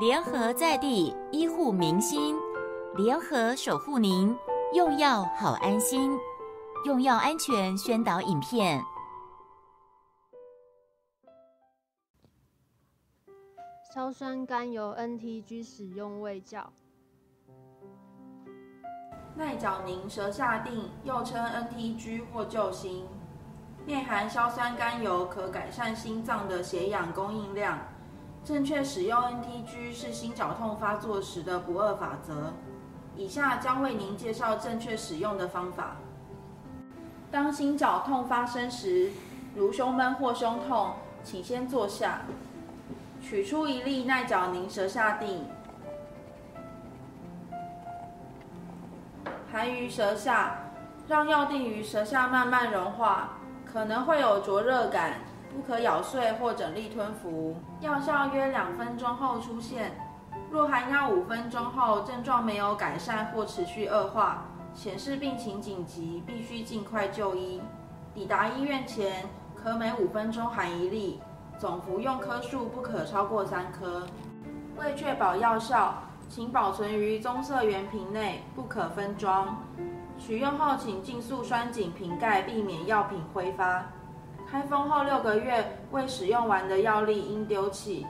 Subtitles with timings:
[0.00, 2.34] 联合在地医护民心，
[2.96, 4.34] 联合守护您
[4.72, 6.18] 用药好安心。
[6.86, 8.82] 用药安全宣导影片。
[13.92, 16.72] 硝酸甘油 NTG 使用卫教。
[19.34, 23.06] 奈角宁舌下定，又称 NTG 或救心，
[23.84, 27.78] 内含硝酸甘油，可改善心脏的血氧供应量。
[28.44, 32.52] 正确使用 NTG 是心绞痛发作时的不二法则。
[33.16, 35.96] 以下将为您介绍正确使用的方法。
[37.30, 39.10] 当心绞痛发生时，
[39.54, 40.92] 如胸闷或胸痛，
[41.22, 42.22] 请先坐下，
[43.20, 45.44] 取出一粒耐角宁舌下定，
[49.52, 50.56] 含于舌下，
[51.06, 53.30] 让药定于舌下慢慢融化，
[53.70, 55.20] 可能会有灼热感。
[55.54, 59.92] 不可咬碎或整粒吞服，药效约两分钟后出现。
[60.50, 67.60] 若含药五分钟后症状没有改善或持续恶化，显示病情紧急，必须尽快就医。
[68.14, 71.20] 抵达医院前，可每五分钟含一粒，
[71.58, 74.06] 总服用颗数不可超过三颗。
[74.76, 75.94] 为确保药效，
[76.28, 79.58] 请保存于棕色圆瓶内，不可分装。
[80.18, 83.84] 取用后，请尽速拴紧瓶盖，避免药品挥发。
[84.50, 88.04] 开封后六个月未使用完的药粒应丢弃。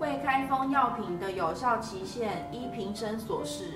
[0.00, 3.74] 未开封药品的有效期限依瓶身所示。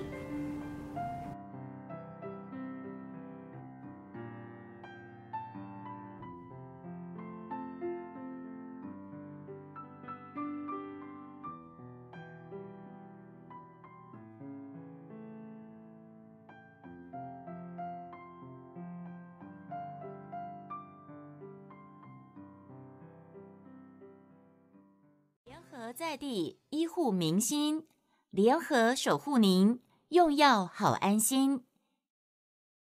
[25.93, 27.87] 在地医护明心，
[28.31, 31.66] 联合守护您用药好安心。